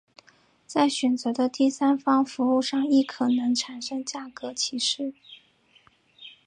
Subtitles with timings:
[0.65, 5.13] 在选择的第三方服务上亦可能产生价格歧视。